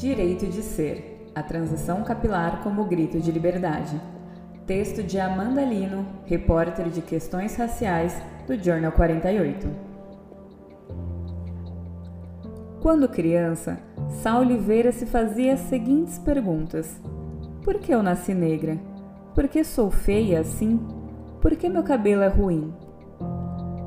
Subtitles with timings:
[0.00, 4.00] Direito de Ser A Transição Capilar como Grito de Liberdade.
[4.66, 9.68] Texto de Amanda Lino, repórter de questões raciais do Journal 48.
[12.80, 13.78] Quando criança,
[14.22, 16.98] Sá Oliveira se fazia as seguintes perguntas:
[17.62, 18.78] Por que eu nasci negra?
[19.34, 20.80] Por que sou feia assim?
[21.42, 22.72] Por que meu cabelo é ruim?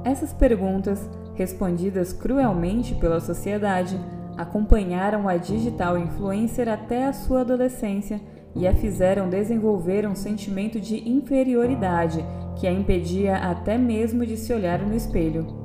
[0.05, 4.00] Essas perguntas, respondidas cruelmente pela sociedade,
[4.38, 8.22] acompanharam a digital influencer até a sua adolescência
[8.56, 12.23] e a fizeram desenvolver um sentimento de inferioridade
[12.56, 15.64] que a impedia até mesmo de se olhar no espelho.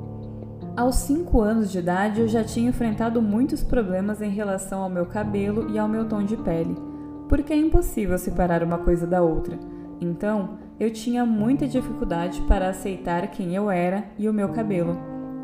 [0.75, 5.05] Aos 5 anos de idade, eu já tinha enfrentado muitos problemas em relação ao meu
[5.05, 6.75] cabelo e ao meu tom de pele,
[7.27, 9.59] porque é impossível separar uma coisa da outra.
[9.99, 14.97] Então, eu tinha muita dificuldade para aceitar quem eu era e o meu cabelo,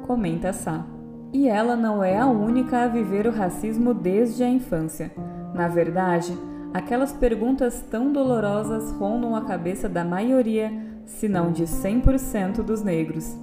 [0.07, 0.94] comenta Sá.
[1.35, 5.11] E ela não é a única a viver o racismo desde a infância.
[5.53, 6.33] Na verdade,
[6.73, 10.71] aquelas perguntas tão dolorosas rondam a cabeça da maioria,
[11.05, 13.35] se não de 100% dos negros.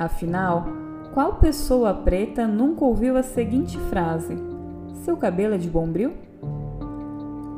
[0.00, 0.66] Afinal,
[1.14, 4.36] qual pessoa preta nunca ouviu a seguinte frase:
[5.04, 6.14] Seu cabelo é de bombril?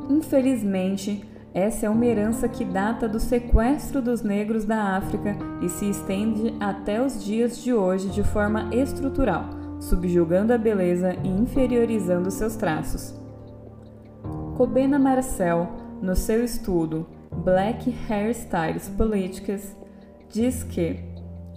[0.07, 5.89] Infelizmente, essa é uma herança que data do sequestro dos negros da África e se
[5.89, 9.45] estende até os dias de hoje de forma estrutural,
[9.79, 13.17] subjugando a beleza e inferiorizando seus traços.
[14.57, 15.69] Cobena Marcel,
[16.01, 19.77] no seu estudo Black Hairstyles Políticas,
[20.29, 20.99] diz que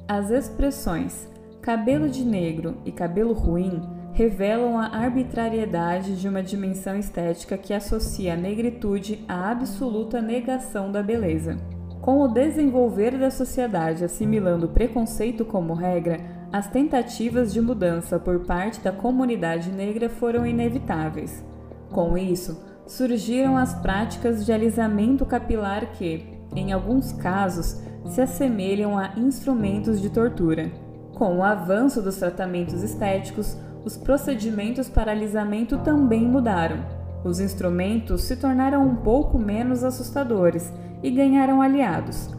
[0.07, 1.29] as expressões
[1.61, 3.83] cabelo de negro e cabelo ruim
[4.19, 11.01] revelam a arbitrariedade de uma dimensão estética que associa a negritude à absoluta negação da
[11.01, 11.57] beleza.
[12.01, 16.19] Com o desenvolver da sociedade assimilando o preconceito como regra,
[16.53, 21.45] as tentativas de mudança por parte da comunidade negra foram inevitáveis.
[21.93, 26.27] Com isso, surgiram as práticas de alisamento capilar que,
[26.57, 30.73] em alguns casos, se assemelham a instrumentos de tortura.
[31.15, 36.85] Com o avanço dos tratamentos estéticos, os procedimentos para alisamento também mudaram.
[37.25, 40.73] Os instrumentos se tornaram um pouco menos assustadores
[41.03, 42.31] e ganharam aliados.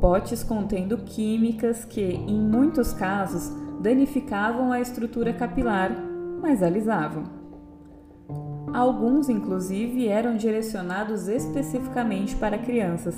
[0.00, 3.50] Potes contendo químicas que, em muitos casos,
[3.80, 5.90] danificavam a estrutura capilar,
[6.40, 7.24] mas alisavam.
[8.72, 13.16] Alguns, inclusive, eram direcionados especificamente para crianças,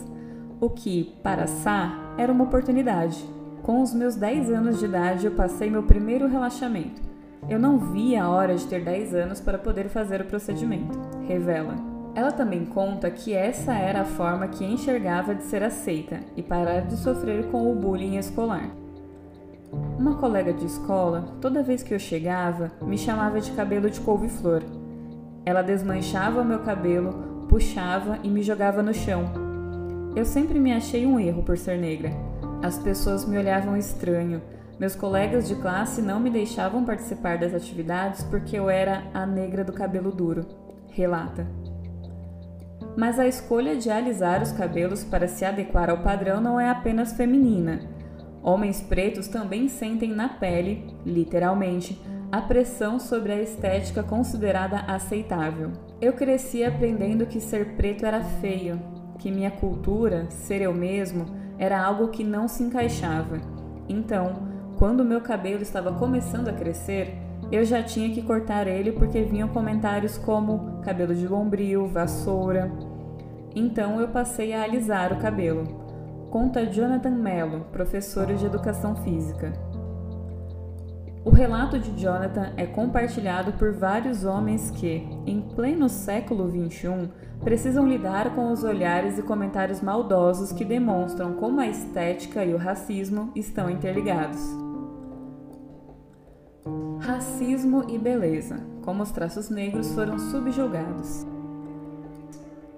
[0.61, 3.25] o que, para Sá, era uma oportunidade.
[3.63, 7.16] Com os meus 10 anos de idade, eu passei meu primeiro relaxamento
[7.49, 11.75] eu não vi a hora de ter 10 anos para poder fazer o procedimento, revela.
[12.15, 16.81] Ela também conta que essa era a forma que enxergava de ser aceita e parar
[16.81, 18.71] de sofrer com o bullying escolar.
[19.99, 24.63] Uma colega de escola, toda vez que eu chegava, me chamava de cabelo de couve-flor.
[25.45, 29.25] Ela desmanchava o meu cabelo, puxava e me jogava no chão.
[30.17, 32.11] Eu sempre me achei um erro por ser negra.
[32.63, 34.41] As pessoas me olhavam estranho,
[34.79, 39.65] meus colegas de classe não me deixavam participar das atividades porque eu era a negra
[39.65, 40.47] do cabelo duro,
[40.91, 41.47] relata.
[42.97, 47.15] Mas a escolha de alisar os cabelos para se adequar ao padrão não é apenas
[47.15, 47.81] feminina.
[48.43, 52.01] Homens pretos também sentem na pele, literalmente,
[52.31, 55.73] a pressão sobre a estética considerada aceitável.
[56.01, 58.81] Eu cresci aprendendo que ser preto era feio,
[59.19, 61.27] que minha cultura, ser eu mesmo,
[61.59, 63.41] era algo que não se encaixava.
[63.89, 67.17] Então, quando meu cabelo estava começando a crescer,
[67.51, 72.71] eu já tinha que cortar ele porque vinham comentários como cabelo de bombril, vassoura.
[73.55, 75.65] Então eu passei a alisar o cabelo.
[76.31, 79.53] Conta Jonathan Mello, professor de educação física.
[81.25, 87.09] O relato de Jonathan é compartilhado por vários homens que, em pleno século XXI,
[87.43, 92.59] precisam lidar com os olhares e comentários maldosos que demonstram como a estética e o
[92.59, 94.66] racismo estão interligados.
[97.37, 101.27] Racismo e beleza, como os traços negros foram subjugados.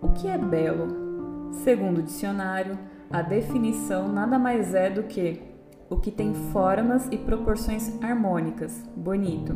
[0.03, 1.53] O que é belo?
[1.63, 2.77] Segundo o dicionário,
[3.09, 5.41] a definição nada mais é do que
[5.89, 9.55] o que tem formas e proporções harmônicas, bonito,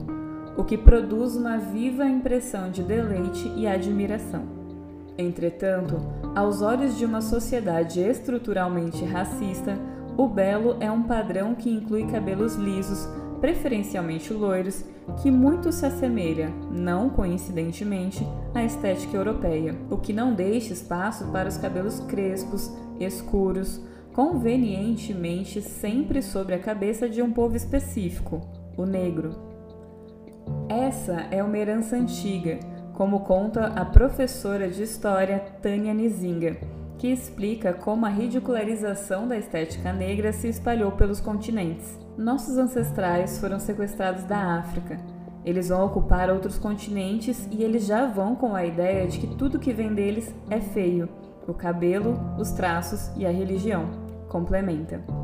[0.56, 4.44] o que produz uma viva impressão de deleite e admiração.
[5.18, 5.96] Entretanto,
[6.32, 9.76] aos olhos de uma sociedade estruturalmente racista,
[10.16, 13.08] o belo é um padrão que inclui cabelos lisos,
[13.42, 14.84] preferencialmente loiros,
[15.20, 18.24] que muito se assemelha, não coincidentemente,
[18.54, 23.80] à estética europeia, o que não deixa espaço para os cabelos crespos, escuros,
[24.12, 28.40] convenientemente sempre sobre a cabeça de um povo específico,
[28.76, 29.34] o negro.
[30.68, 32.60] Essa é uma herança antiga,
[32.94, 36.58] como conta a professora de história Tânia Nizinga,
[37.02, 41.98] que explica como a ridicularização da estética negra se espalhou pelos continentes.
[42.16, 45.00] Nossos ancestrais foram sequestrados da África.
[45.44, 49.58] Eles vão ocupar outros continentes e eles já vão com a ideia de que tudo
[49.58, 51.08] que vem deles é feio:
[51.48, 53.90] o cabelo, os traços e a religião.
[54.28, 55.21] Complementa.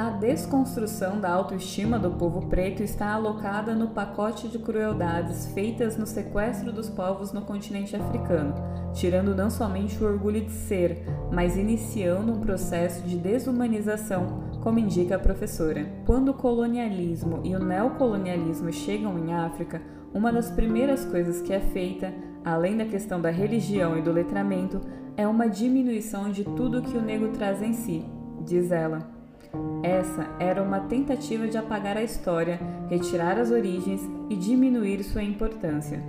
[0.00, 6.06] A desconstrução da autoestima do povo preto está alocada no pacote de crueldades feitas no
[6.06, 8.54] sequestro dos povos no continente africano,
[8.94, 15.16] tirando não somente o orgulho de ser, mas iniciando um processo de desumanização, como indica
[15.16, 15.86] a professora.
[16.06, 19.82] Quando o colonialismo e o neocolonialismo chegam em África,
[20.14, 22.10] uma das primeiras coisas que é feita,
[22.42, 24.80] além da questão da religião e do letramento,
[25.14, 28.02] é uma diminuição de tudo que o negro traz em si,
[28.46, 29.19] diz ela.
[29.82, 36.02] Essa era uma tentativa de apagar a história, retirar as origens e diminuir sua importância.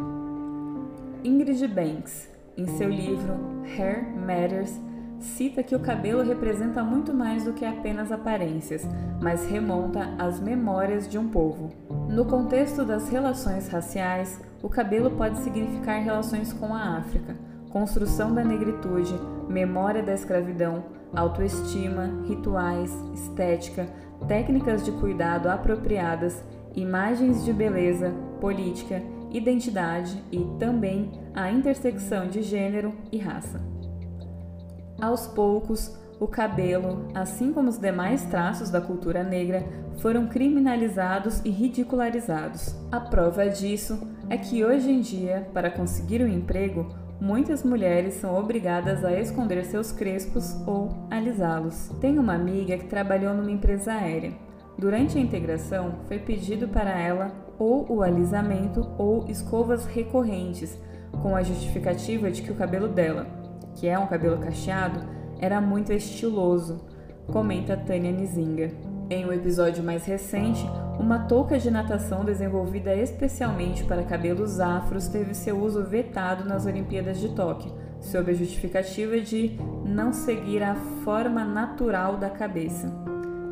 [1.24, 3.34] Ingrid Banks, em seu livro
[3.78, 4.80] Hair Matters,
[5.20, 8.88] cita que o cabelo representa muito mais do que apenas aparências,
[9.22, 11.72] mas remonta às memórias de um povo.
[12.10, 17.36] No contexto das relações raciais, o cabelo pode significar relações com a África,
[17.72, 19.14] construção da negritude,
[19.48, 20.84] memória da escravidão,
[21.14, 23.88] autoestima, rituais, estética,
[24.28, 26.44] técnicas de cuidado apropriadas,
[26.76, 29.02] imagens de beleza, política,
[29.32, 33.62] identidade e também a intersecção de gênero e raça.
[35.02, 39.66] Aos poucos, o cabelo, assim como os demais traços da cultura negra,
[39.98, 42.76] foram criminalizados e ridicularizados.
[42.92, 48.36] A prova disso é que hoje em dia, para conseguir um emprego, muitas mulheres são
[48.36, 51.90] obrigadas a esconder seus crespos ou alisá-los.
[52.02, 54.34] Tenho uma amiga que trabalhou numa empresa aérea.
[54.76, 60.76] Durante a integração, foi pedido para ela ou o alisamento ou escovas recorrentes,
[61.22, 63.28] com a justificativa de que o cabelo dela,
[63.76, 65.02] que é um cabelo cacheado,
[65.40, 66.84] era muito estiloso,
[67.28, 68.72] comenta Tânia Nizinga.
[69.10, 70.66] Em um episódio mais recente,
[71.02, 77.20] uma touca de natação desenvolvida especialmente para cabelos afros teve seu uso vetado nas Olimpíadas
[77.20, 82.94] de Tóquio, sob a justificativa de não seguir a forma natural da cabeça.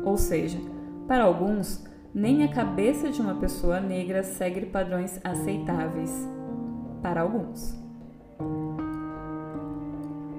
[0.04, 0.58] Ou seja,
[1.08, 6.28] para alguns, nem a cabeça de uma pessoa negra segue padrões aceitáveis.
[7.02, 7.76] Para alguns.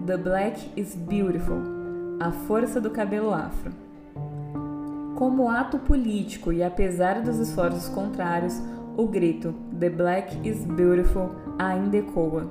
[0.05, 1.61] The Black is Beautiful
[2.21, 3.90] A força do cabelo afro.
[5.21, 8.59] Como ato político e apesar dos esforços contrários,
[8.97, 11.29] o grito The Black is Beautiful
[11.59, 12.49] ainda ecoa.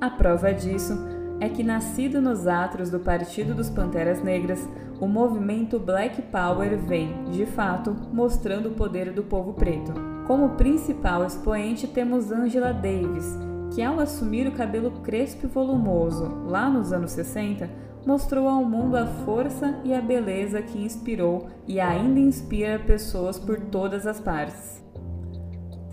[0.00, 0.94] A prova disso
[1.40, 4.66] é que, nascido nos atos do Partido dos Panteras Negras,
[4.98, 9.92] o movimento Black Power vem, de fato, mostrando o poder do povo preto.
[10.26, 13.38] Como principal expoente temos Angela Davis,
[13.74, 17.68] que ao assumir o cabelo crespo e volumoso lá nos anos 60,
[18.06, 23.58] mostrou ao mundo a força e a beleza que inspirou e ainda inspira pessoas por
[23.58, 24.80] todas as partes.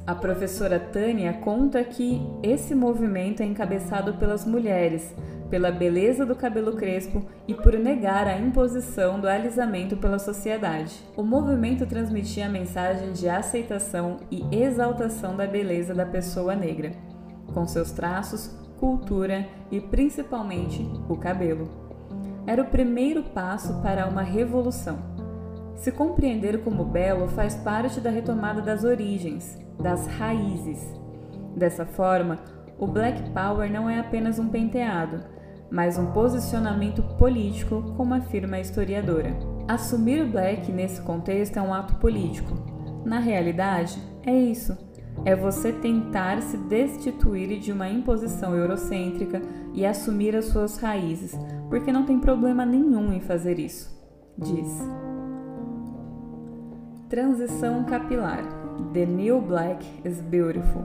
[0.05, 5.15] A professora Tânia conta que esse movimento é encabeçado pelas mulheres,
[5.49, 10.93] pela beleza do cabelo crespo e por negar a imposição do alisamento pela sociedade.
[11.15, 16.91] O movimento transmitia a mensagem de aceitação e exaltação da beleza da pessoa negra,
[17.53, 18.47] com seus traços,
[18.79, 21.83] cultura e principalmente o cabelo
[22.45, 24.97] era o primeiro passo para uma revolução.
[25.75, 30.79] Se compreender como belo faz parte da retomada das origens, das raízes.
[31.55, 32.39] Dessa forma,
[32.77, 35.23] o Black Power não é apenas um penteado,
[35.71, 39.35] mas um posicionamento político, como afirma a historiadora.
[39.67, 42.53] Assumir o black nesse contexto é um ato político.
[43.05, 44.77] Na realidade, é isso
[45.25, 49.41] é você tentar se destituir de uma imposição eurocêntrica
[49.73, 51.33] e assumir as suas raízes,
[51.73, 53.91] porque não tem problema nenhum em fazer isso,
[54.37, 54.79] diz.
[57.09, 58.43] Transição capilar.
[58.93, 60.83] The New Black is Beautiful.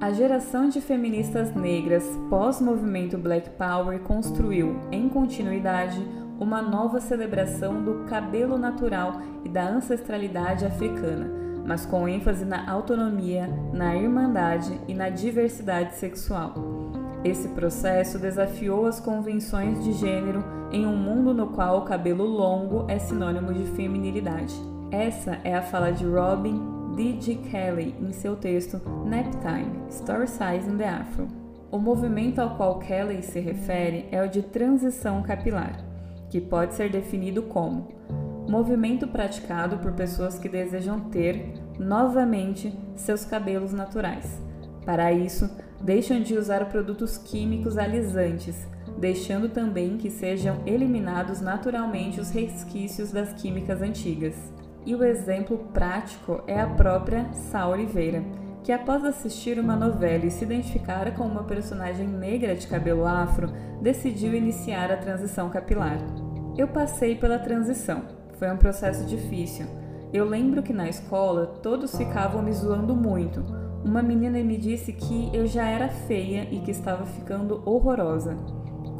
[0.00, 6.00] A geração de feministas negras pós-movimento Black Power construiu, em continuidade,
[6.38, 13.50] uma nova celebração do cabelo natural e da ancestralidade africana mas com ênfase na autonomia,
[13.72, 16.75] na irmandade e na diversidade sexual.
[17.26, 22.88] Esse processo desafiou as convenções de gênero em um mundo no qual o cabelo longo
[22.88, 24.54] é sinônimo de feminilidade.
[24.92, 26.62] Essa é a fala de Robin
[26.94, 27.34] D.G.
[27.50, 31.26] Kelly em seu texto Naptime Story Size in the Afro.
[31.68, 35.84] O movimento ao qual Kelly se refere é o de transição capilar,
[36.30, 37.88] que pode ser definido como
[38.48, 44.40] movimento praticado por pessoas que desejam ter, novamente, seus cabelos naturais,
[44.84, 48.66] Para isso, deixam de usar produtos químicos alisantes,
[48.98, 54.34] deixando também que sejam eliminados naturalmente os resquícios das químicas antigas.
[54.84, 58.24] E o exemplo prático é a própria Sá Oliveira,
[58.62, 63.52] que após assistir uma novela e se identificar com uma personagem negra de cabelo afro,
[63.80, 65.98] decidiu iniciar a transição capilar.
[66.56, 68.02] Eu passei pela transição.
[68.38, 69.66] Foi um processo difícil.
[70.12, 73.65] Eu lembro que na escola todos ficavam me zoando muito.
[73.86, 78.36] Uma menina me disse que eu já era feia e que estava ficando horrorosa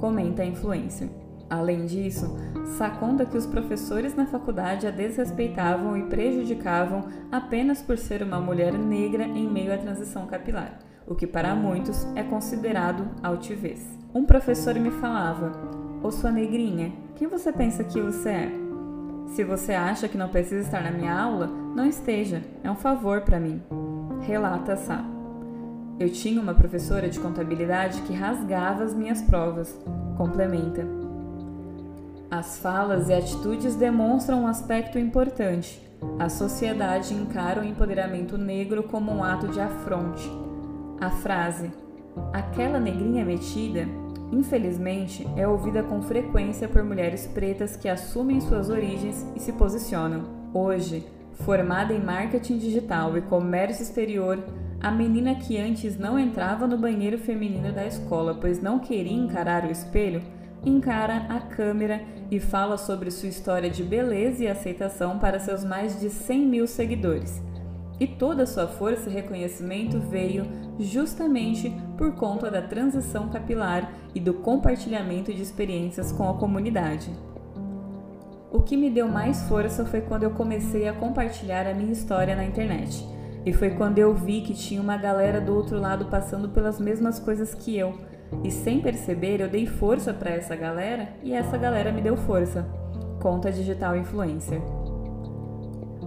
[0.00, 1.10] comenta a influência.
[1.50, 2.36] Além disso,
[2.76, 8.38] Sá conta que os professores na faculdade a desrespeitavam e prejudicavam apenas por ser uma
[8.38, 13.82] mulher negra em meio à transição capilar, o que para muitos é considerado altivez.
[14.14, 15.52] Um professor me falava:
[16.02, 18.52] Ô sua negrinha, quem você pensa que você é?
[19.28, 23.22] Se você acha que não precisa estar na minha aula, não esteja, é um favor
[23.22, 23.62] para mim.
[24.22, 25.04] Relata Sá.
[25.98, 29.78] Eu tinha uma professora de contabilidade que rasgava as minhas provas.
[30.16, 30.86] Complementa.
[32.30, 35.80] As falas e atitudes demonstram um aspecto importante.
[36.18, 40.28] A sociedade encara o empoderamento negro como um ato de afronte.
[41.00, 41.70] A frase
[42.32, 43.86] aquela negrinha metida,
[44.32, 50.24] infelizmente, é ouvida com frequência por mulheres pretas que assumem suas origens e se posicionam.
[50.52, 51.06] Hoje,
[51.36, 54.42] formada em marketing digital e comércio exterior,
[54.80, 59.64] a menina que antes não entrava no banheiro feminino da escola, pois não queria encarar
[59.64, 60.22] o espelho,
[60.64, 66.00] encara a câmera e fala sobre sua história de beleza e aceitação para seus mais
[66.00, 67.42] de 100 mil seguidores.
[67.98, 70.46] E toda sua força e reconhecimento veio
[70.78, 77.10] justamente por conta da transição capilar e do compartilhamento de experiências com a comunidade.
[78.56, 82.34] O que me deu mais força foi quando eu comecei a compartilhar a minha história
[82.34, 83.06] na internet
[83.44, 87.18] e foi quando eu vi que tinha uma galera do outro lado passando pelas mesmas
[87.18, 88.00] coisas que eu.
[88.42, 92.66] E sem perceber, eu dei força para essa galera e essa galera me deu força.
[93.20, 94.62] Conta Digital Influencer.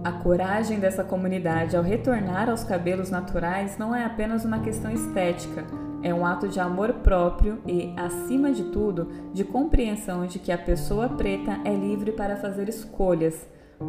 [0.02, 5.64] A coragem dessa comunidade ao retornar aos cabelos naturais não é apenas uma questão estética,
[6.02, 10.58] é um ato de amor próprio e, acima de tudo, de compreensão de que a
[10.58, 13.46] pessoa preta é livre para fazer escolhas,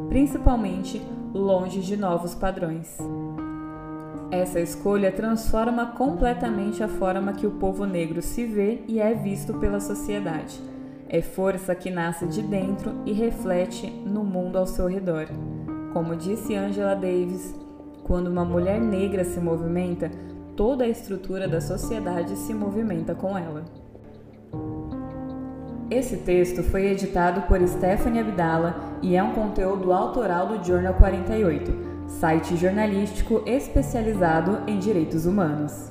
[0.10, 1.01] principalmente
[1.34, 2.98] longe de novos padrões.
[4.30, 9.53] Essa escolha transforma completamente a forma que o povo negro se vê e é visto
[9.56, 10.60] pela sociedade.
[11.10, 15.27] É força que nasce de dentro e reflete no mundo ao seu redor.
[15.91, 17.53] Como disse Angela Davis,
[18.03, 20.10] quando uma mulher negra se movimenta,
[20.62, 23.65] toda a estrutura da sociedade se movimenta com ela.
[25.89, 31.89] Esse texto foi editado por Stephanie Abdala e é um conteúdo autoral do Journal 48
[32.08, 35.91] site jornalístico especializado em direitos humanos.